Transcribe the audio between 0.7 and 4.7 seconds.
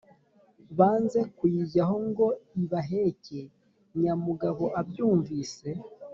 banze kuyijyaho ngo ibaheke!»nyamugabo